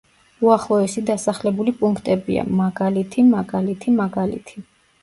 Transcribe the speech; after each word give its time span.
უახლოესი 0.45 1.03
დასახლებული 1.09 1.75
პუნქტებია: 1.83 2.47
მაგალითი, 2.63 3.29
მაგალითი, 3.39 3.97
მაგალითი. 4.05 4.69